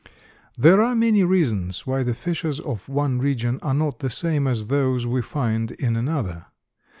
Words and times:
There 0.57 0.81
are 0.81 0.95
many 0.95 1.23
reasons 1.23 1.85
why 1.85 2.01
the 2.01 2.15
fishes 2.15 2.59
of 2.59 2.89
one 2.89 3.19
region 3.19 3.59
are 3.61 3.75
not 3.75 3.99
the 3.99 4.09
same 4.09 4.47
as 4.47 4.65
those 4.65 5.05
we 5.05 5.21
find 5.21 5.69
in 5.73 5.95
another. 5.95 6.47